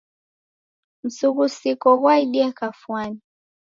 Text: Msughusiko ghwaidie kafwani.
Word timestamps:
Msughusiko 1.05 1.89
ghwaidie 1.99 2.47
kafwani. 2.59 3.21